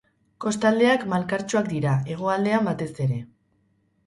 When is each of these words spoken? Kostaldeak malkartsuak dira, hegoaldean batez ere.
Kostaldeak 0.45 1.03
malkartsuak 1.11 1.69
dira, 1.75 1.93
hegoaldean 2.15 2.67
batez 2.71 2.91
ere. 3.07 3.21